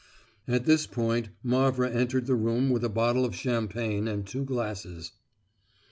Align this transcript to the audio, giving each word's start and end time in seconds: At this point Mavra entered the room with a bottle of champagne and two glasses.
At 0.47 0.65
this 0.65 0.87
point 0.87 1.29
Mavra 1.43 1.87
entered 1.91 2.25
the 2.25 2.33
room 2.33 2.71
with 2.71 2.83
a 2.83 2.89
bottle 2.89 3.23
of 3.23 3.35
champagne 3.35 4.07
and 4.07 4.25
two 4.25 4.43
glasses. 4.45 5.11